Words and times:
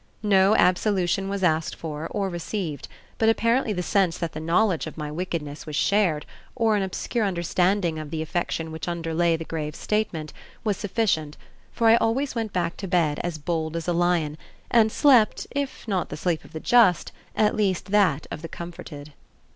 No 0.23 0.55
absolution 0.55 1.29
was 1.29 1.43
asked 1.43 1.75
for 1.75 2.07
or 2.09 2.27
received, 2.27 2.87
but 3.19 3.29
apparently 3.29 3.71
the 3.71 3.83
sense 3.83 4.17
that 4.17 4.31
the 4.31 4.39
knowledge 4.39 4.87
of 4.87 4.97
my 4.97 5.11
wickedness 5.11 5.67
was 5.67 5.75
shared, 5.75 6.25
or 6.55 6.75
an 6.75 6.81
obscure 6.81 7.23
understanding 7.23 7.99
of 7.99 8.09
the 8.09 8.23
affection 8.23 8.71
which 8.71 8.87
underlay 8.87 9.37
the 9.37 9.45
grave 9.45 9.75
statement, 9.75 10.33
was 10.63 10.75
sufficient, 10.75 11.37
for 11.71 11.87
I 11.87 11.97
always 11.97 12.33
went 12.33 12.51
back 12.51 12.77
to 12.77 12.87
bed 12.87 13.19
as 13.23 13.37
bold 13.37 13.75
as 13.75 13.87
a 13.87 13.93
lion, 13.93 14.39
and 14.71 14.91
slept, 14.91 15.45
if 15.51 15.87
not 15.87 16.09
the 16.09 16.17
sleep 16.17 16.43
of 16.43 16.51
the 16.53 16.59
just, 16.59 17.11
at 17.35 17.55
least 17.55 17.91
that 17.91 18.25
of 18.31 18.41
the 18.41 18.49
comforted. 18.49 19.13